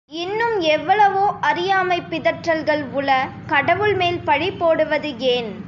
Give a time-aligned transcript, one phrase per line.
[0.11, 3.09] இன்னும் எவ்வளவோ அறியாமைப் பிதற்றல்கள் உள
[3.45, 5.51] கடவுள் மேல் பழி போடுவது ஏன்?